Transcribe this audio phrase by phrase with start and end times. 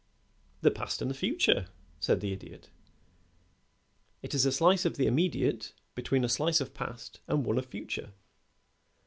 [0.61, 1.67] "The past and the future,"
[1.99, 2.71] said the Idiot.
[4.23, 7.67] "It is a slice of the immediate between a slice of past and one of
[7.67, 8.11] future."